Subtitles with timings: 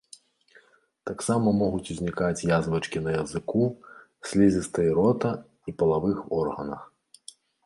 [1.09, 3.63] Таксама могуць узнікаць язвачкі на языку,
[4.31, 5.31] слізістай рота
[5.69, 6.81] і палавых органах.